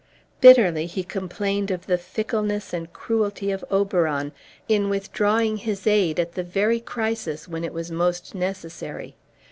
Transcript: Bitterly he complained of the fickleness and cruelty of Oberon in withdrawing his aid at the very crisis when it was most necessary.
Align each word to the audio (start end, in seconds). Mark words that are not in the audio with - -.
Bitterly 0.39 0.87
he 0.87 1.03
complained 1.03 1.69
of 1.69 1.85
the 1.85 1.95
fickleness 1.99 2.73
and 2.73 2.91
cruelty 2.91 3.51
of 3.51 3.63
Oberon 3.69 4.31
in 4.67 4.89
withdrawing 4.89 5.57
his 5.57 5.85
aid 5.85 6.19
at 6.19 6.31
the 6.33 6.41
very 6.41 6.79
crisis 6.79 7.47
when 7.47 7.63
it 7.63 7.71
was 7.71 7.91
most 7.91 8.33
necessary. 8.33 9.13